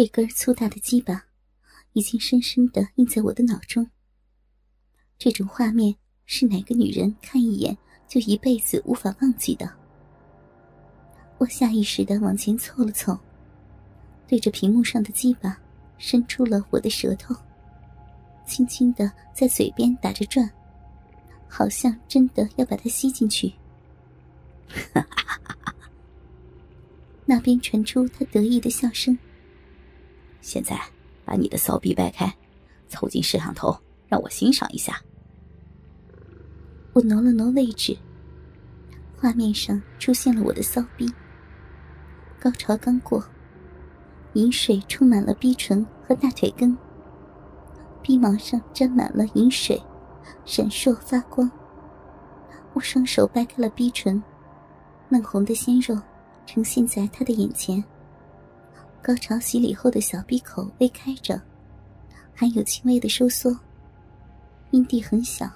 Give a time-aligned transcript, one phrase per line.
[0.00, 1.26] 这根粗大的鸡巴
[1.92, 3.86] 已经深深的印在我的脑中。
[5.18, 7.76] 这种画面是哪个女人看一眼
[8.08, 9.70] 就一辈子无法忘记的？
[11.36, 13.20] 我下意识的往前凑了凑，
[14.26, 15.60] 对着屏幕上的鸡巴
[15.98, 17.36] 伸出了我的舌头，
[18.46, 20.50] 轻轻的在嘴边打着转，
[21.46, 23.52] 好像真的要把它吸进去。
[24.66, 25.74] 哈哈哈哈哈
[27.26, 29.18] 那边传出他得意的笑声。
[30.50, 30.76] 现在，
[31.24, 32.36] 把你的骚逼掰开，
[32.88, 33.72] 凑近摄像头，
[34.08, 35.00] 让我欣赏一下。
[36.92, 37.96] 我挪了挪位置，
[39.16, 41.08] 画面上出现了我的骚逼。
[42.40, 43.24] 高潮刚过，
[44.32, 46.76] 饮水充满了逼唇和大腿根，
[48.02, 49.80] 逼毛上沾满了饮水，
[50.44, 51.48] 闪烁发光。
[52.72, 54.20] 我双手掰开了逼唇，
[55.10, 55.96] 嫩红的鲜肉
[56.44, 57.84] 呈现在他的眼前。
[59.02, 61.40] 高潮洗礼后的小闭口微开着，
[62.34, 63.58] 还有轻微的收缩。
[64.72, 65.50] 阴蒂很小，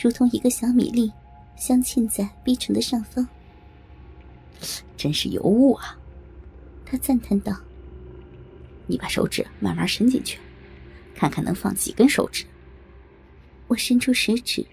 [0.00, 1.12] 如同一个小米粒，
[1.56, 3.26] 镶嵌在逼唇的上方。
[4.96, 5.98] 真是尤物啊！
[6.86, 7.60] 他赞叹道
[8.86, 10.38] ：“你把手指慢慢伸进去，
[11.16, 12.44] 看看能放几根手指。”
[13.66, 14.64] 我伸出食指，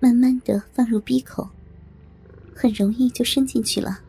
[0.00, 1.48] 慢慢的放入逼口，
[2.54, 4.00] 很容易就伸进去了。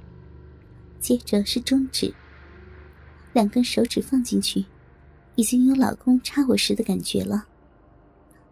[1.00, 2.14] 接着是中指。
[3.38, 4.66] 两根手指放进去，
[5.36, 7.48] 已经有老公插我时的感觉了，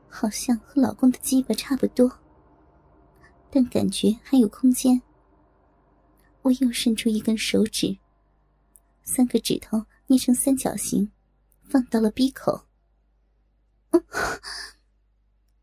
[0.08, 2.20] 好像和老公的鸡巴差不多，
[3.50, 5.02] 但感觉还有空间。
[6.44, 7.98] 我又伸出一根手指，
[9.02, 11.12] 三个指头捏成三角形，
[11.64, 12.68] 放到了鼻口。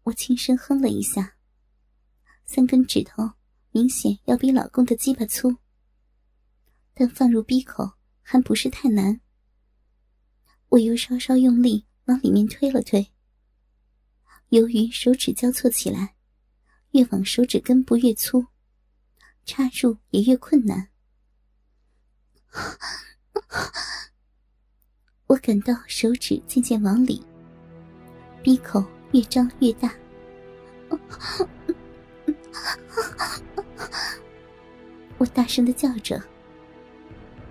[0.03, 1.35] 我轻声哼了一下，
[2.45, 3.31] 三根指头
[3.71, 5.59] 明显要比老公的鸡巴粗，
[6.93, 7.93] 但放入鼻口。
[8.23, 9.21] 还不是太难，
[10.71, 13.13] 我又稍稍用力往里面推了推。
[14.49, 16.15] 由于手指交错起来，
[16.93, 18.47] 越往手指根部越粗，
[19.45, 20.89] 插入也越困难。
[25.27, 27.25] 我感到手指渐渐往里，
[28.43, 29.95] 闭口越张越大。
[35.19, 36.21] 我大声的叫着，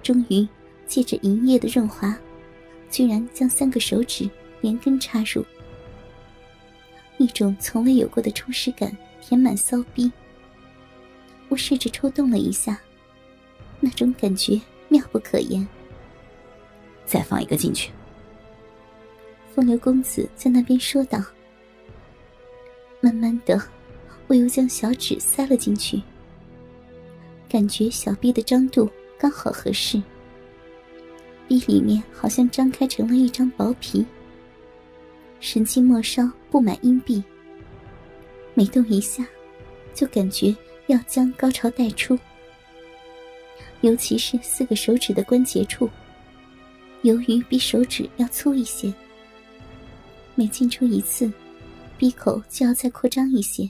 [0.03, 0.47] 终于。
[0.91, 2.13] 借着银叶的润滑，
[2.90, 4.29] 居然将三个手指
[4.59, 5.41] 连根插入，
[7.18, 10.12] 一种从未有过的充实感填满骚逼。
[11.47, 12.78] 我试着抽动了一下，
[13.80, 14.59] 那种感觉
[14.90, 15.66] 妙不可言。
[17.06, 17.90] 再放一个进去。
[19.56, 21.24] 风流公子在那边说道。
[23.00, 23.57] 慢慢的，
[24.28, 26.01] 我又将小指塞了进去，
[27.47, 30.03] 感觉小臂的张度刚好合适。
[31.51, 34.06] 鼻里面好像张开成了一张薄皮，
[35.41, 37.22] 神经末梢布满阴壁，
[38.53, 39.28] 每动一下，
[39.94, 40.56] 就感觉
[40.88, 42.17] 要将高潮带出。
[43.81, 45.89] 尤其是四个手指的关节处，
[47.01, 48.94] 由于比手指要粗一些，
[50.35, 51.29] 每进出一次，
[51.97, 53.69] 鼻口就要再扩张一些。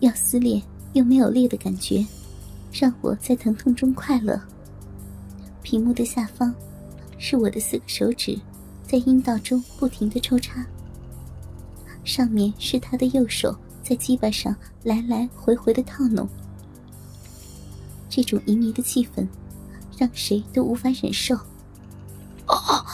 [0.00, 0.62] 要撕裂
[0.94, 2.02] 又没有裂的感觉，
[2.72, 4.40] 让我在疼痛中快乐。
[5.62, 6.52] 屏幕的下方，
[7.18, 8.38] 是我的四个手指，
[8.86, 10.64] 在阴道中不停的抽插。
[12.04, 16.28] 上面是他的右手在鸡巴上来来回回的套弄。
[18.08, 19.26] 这种旖旎的气氛，
[19.96, 21.34] 让谁都无法忍受。
[22.46, 22.84] 哦！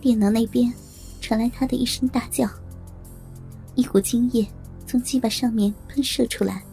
[0.00, 0.72] 电脑那边
[1.20, 2.48] 传来他的一声大叫，
[3.74, 4.46] 一股精液
[4.86, 6.64] 从鸡巴上面喷射出来，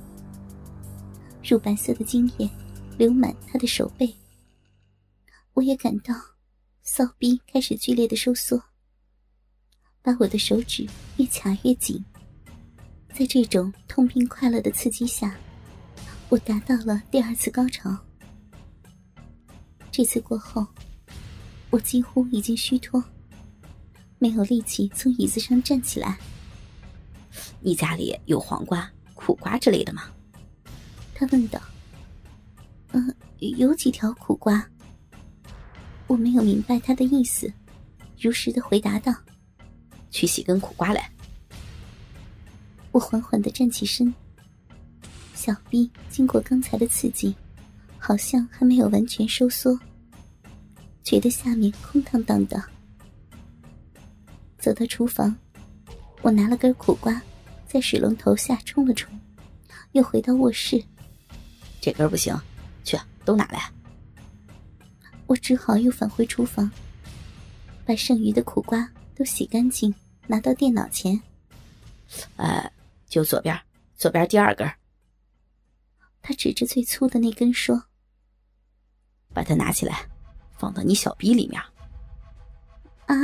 [1.43, 2.49] 乳白色的精液
[2.97, 4.13] 流满他的手背。
[5.59, 6.15] 我也感到
[6.81, 8.63] 骚逼开始剧烈的收缩，
[10.01, 10.87] 把我的手指
[11.17, 12.01] 越卡越紧。
[13.13, 15.35] 在这种痛并快乐的刺激下，
[16.29, 17.93] 我达到了第二次高潮。
[19.91, 20.65] 这次过后，
[21.71, 23.03] 我几乎已经虚脱，
[24.17, 26.17] 没有力气从椅子上站起来。
[27.59, 30.03] 你家里有黄瓜、苦瓜之类的吗？
[31.13, 31.61] 他问道。
[32.93, 34.65] 嗯，有几条苦瓜。
[36.09, 37.53] 我没有明白他的意思，
[38.19, 39.13] 如实的回答道
[40.09, 41.07] ：“去洗根苦瓜来。”
[42.91, 44.11] 我缓缓的站起身，
[45.35, 47.35] 小臂经过刚才的刺激，
[47.99, 49.79] 好像还没有完全收缩，
[51.03, 52.59] 觉得下面空荡荡的。
[54.57, 55.37] 走到厨房，
[56.23, 57.21] 我拿了根苦瓜，
[57.67, 59.07] 在水龙头下冲了冲，
[59.91, 60.83] 又回到卧室。
[61.79, 62.35] 这根不行，
[62.83, 63.71] 去都拿来。
[65.29, 66.71] 我只好又返回厨房，
[67.85, 69.93] 把剩余的苦瓜都洗干净，
[70.25, 71.21] 拿到电脑前。
[72.35, 72.71] 呃，
[73.07, 73.55] 就左边，
[73.95, 74.67] 左边第二根。
[76.23, 77.83] 他指着最粗的那根说
[79.31, 80.09] ：“把它拿起来，
[80.57, 81.61] 放到你小逼里面。”
[83.05, 83.15] 啊！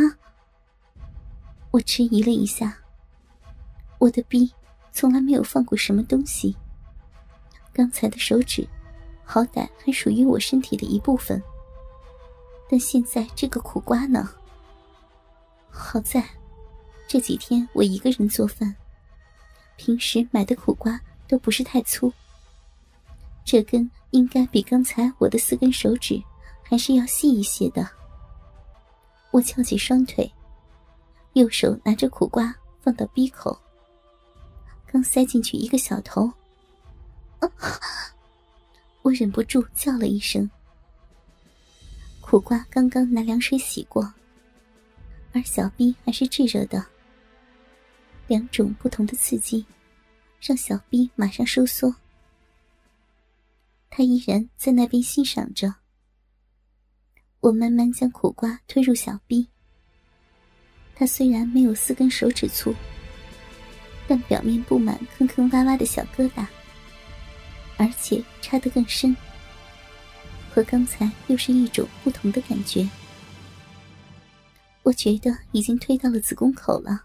[1.71, 2.77] 我迟疑了一下。
[3.97, 4.53] 我的逼
[4.91, 6.55] 从来没有放过什么东西。
[7.73, 8.67] 刚才的手指，
[9.23, 11.41] 好歹还属于我身体的一部分。
[12.69, 14.29] 但现在这个苦瓜呢？
[15.69, 16.23] 好在
[17.07, 18.75] 这几天我一个人做饭，
[19.75, 22.12] 平时买的苦瓜都不是太粗。
[23.44, 26.21] 这根应该比刚才我的四根手指
[26.63, 27.88] 还是要细一些的。
[29.31, 30.31] 我翘起双腿，
[31.33, 33.59] 右手拿着苦瓜放到鼻口，
[34.88, 36.31] 刚塞进去一个小头，
[39.03, 40.50] 我忍不住叫了一声。
[42.27, 44.12] 苦瓜刚刚拿凉水洗过，
[45.31, 46.83] 而小逼还是炙热的。
[48.25, 49.63] 两种不同的刺激，
[50.42, 51.95] 让小逼马上收缩。
[53.92, 55.75] 他依然在那边欣赏着。
[57.42, 59.48] 我慢慢将苦瓜推入小臂。
[60.95, 62.74] 它虽然没有四根手指粗，
[64.07, 66.44] 但表面布满坑坑洼洼的小疙瘩，
[67.77, 69.16] 而且插得更深，
[70.55, 72.89] 和刚才又是一种不同的感觉。
[74.83, 77.03] 我觉得已经推到了子宫口了，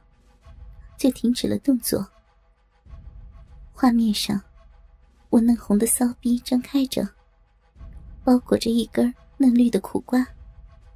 [0.96, 2.08] 就停止了动作。
[3.72, 4.40] 画面上。
[5.30, 7.08] 我嫩红的骚逼张开着，
[8.24, 10.26] 包裹着一根嫩绿的苦瓜，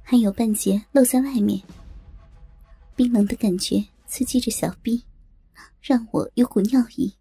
[0.03, 1.61] 还有半截露在外面。
[2.97, 5.01] 冰冷的感觉刺激着小逼，
[5.81, 7.15] 让我有股尿意。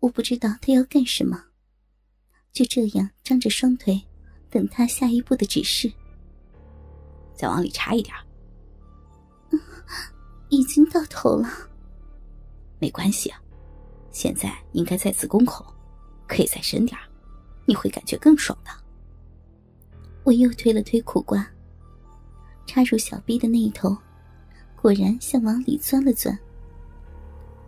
[0.00, 1.44] 我不知道他要干什么，
[2.52, 4.00] 就这样张着双腿，
[4.50, 5.92] 等他下一步的指示。
[7.34, 8.14] 再往里插一点。
[10.48, 11.48] 已经到头了。
[12.78, 13.40] 没关系啊。
[14.10, 15.64] 现在应该在子宫口，
[16.26, 16.98] 可以再深点
[17.66, 18.70] 你会感觉更爽的。
[20.24, 21.46] 我又推了推苦瓜，
[22.66, 23.96] 插入小臂的那一头，
[24.80, 26.36] 果然像往里钻了钻。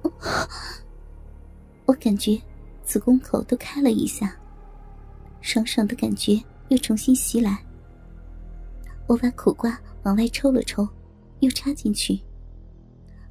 [1.85, 2.41] 我感觉
[2.83, 4.35] 子宫口都开了一下，
[5.41, 7.65] 爽爽的感觉又重新袭来。
[9.07, 10.89] 我把苦瓜往外抽了抽，
[11.41, 12.21] 又插进去，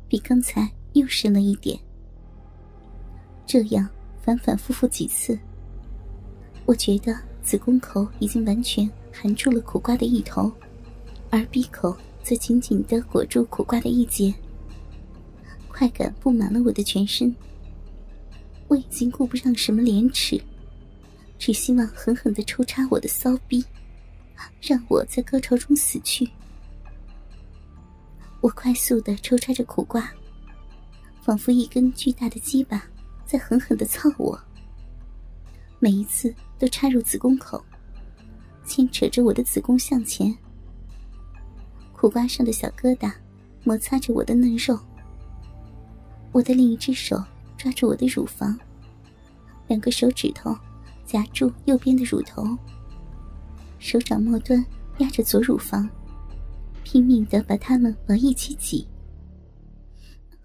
[0.07, 1.79] 比刚才又深了一点。
[3.45, 3.88] 这样
[4.21, 5.39] 反反复复几次，
[6.65, 10.51] 我觉得子宫口已经完全含住了苦瓜的一头，
[11.29, 14.33] 而闭口则紧紧的裹住苦瓜的一截。
[15.67, 17.33] 快感布满了我的全身，
[18.67, 20.39] 我已经顾不上什么廉耻，
[21.39, 23.65] 只希望狠狠的抽插我的骚逼，
[24.62, 26.30] 让我在高潮中死去。
[28.41, 30.12] 我快速的抽插着苦瓜，
[31.21, 32.83] 仿佛一根巨大的鸡巴。
[33.25, 34.39] 在狠狠的操我，
[35.77, 37.63] 每一次都插入子宫口，
[38.65, 40.35] 牵扯着我的子宫向前。
[41.94, 43.13] 苦瓜上的小疙瘩
[43.63, 44.80] 摩擦着我的嫩肉，
[46.31, 47.24] 我的另一只手
[47.56, 48.59] 抓住我的乳房，
[49.68, 50.57] 两个手指头
[51.09, 52.56] 夹住右边的乳头，
[53.79, 54.63] 手掌末端
[55.00, 55.89] 压着左乳房，
[56.83, 58.87] 拼命的把它们往一起挤。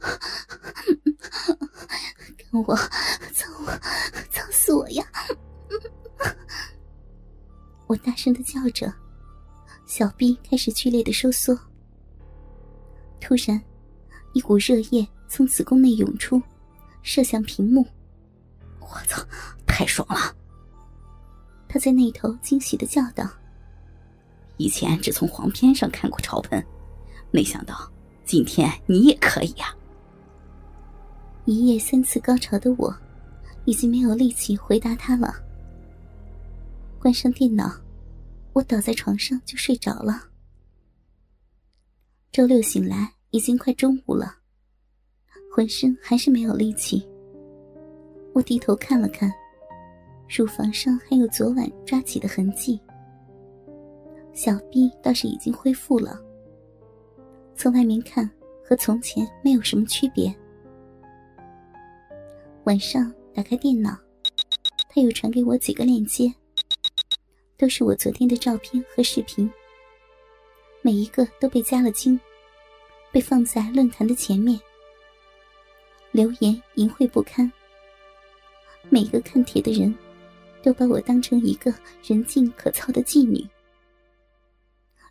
[2.50, 2.74] 我
[3.34, 3.70] 操我，
[4.30, 5.04] 操死我呀！
[7.86, 8.90] 我大声的叫着，
[9.84, 11.54] 小臂开始剧烈的收缩。
[13.20, 13.60] 突然，
[14.32, 16.42] 一股热液从子宫内涌出，
[17.02, 17.86] 射向屏幕。
[18.80, 19.22] 我操，
[19.66, 20.34] 太爽了！
[21.74, 23.28] 他在那头惊喜的叫道
[24.58, 26.64] ：“以前只从黄片上看过潮喷，
[27.32, 27.90] 没想到
[28.24, 29.74] 今天你也可以呀！”
[31.46, 32.96] 一夜三次高潮的我，
[33.64, 35.34] 已经没有力气回答他了。
[37.00, 37.68] 关上电脑，
[38.52, 40.28] 我倒在床上就睡着了。
[42.30, 44.36] 周六醒来已经快中午了，
[45.52, 47.04] 浑身还是没有力气。
[48.32, 49.28] 我低头看了看，
[50.28, 52.80] 乳房上还有昨晚抓起的痕迹，
[54.32, 56.20] 小臂倒是已经恢复了。
[57.54, 58.28] 从外面看，
[58.64, 60.34] 和从前没有什么区别。
[62.64, 63.96] 晚上打开电脑，
[64.88, 66.32] 他又传给我几个链接，
[67.56, 69.48] 都是我昨天的照片和视频，
[70.82, 72.18] 每一个都被加了精，
[73.12, 74.58] 被放在论坛的前面，
[76.10, 77.52] 留言淫秽不堪。
[78.90, 79.94] 每个看帖的人，
[80.64, 81.70] 都把我当成一个
[82.02, 83.46] 人尽可操的妓女。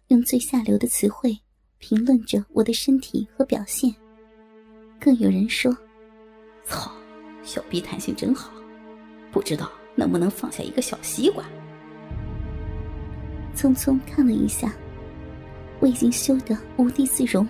[0.08, 1.38] 用最下流的词汇
[1.78, 3.94] 评论着我的身体和表现。
[5.00, 5.72] 更有人说
[6.66, 6.92] ：“操，
[7.44, 8.52] 小臂弹性真好，
[9.32, 11.46] 不知道能不能放下一个小西瓜。”
[13.56, 14.74] 匆匆看了一下，
[15.80, 17.48] 我已经羞得无地自容。